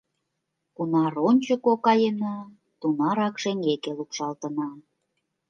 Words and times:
—Кунар 0.75 1.13
ончыко 1.29 1.73
каена, 1.85 2.37
тунарак 2.79 3.35
шеҥгеке 3.43 3.91
лупшалтына. 3.97 4.69